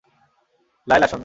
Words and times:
লায়লা, 0.87 1.07
শোন। 1.07 1.19